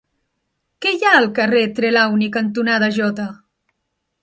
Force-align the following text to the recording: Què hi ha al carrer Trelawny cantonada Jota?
Què 0.85 0.93
hi 0.95 1.03
ha 1.03 1.11
al 1.17 1.27
carrer 1.41 1.61
Trelawny 1.81 2.31
cantonada 2.39 2.91
Jota? 2.99 3.29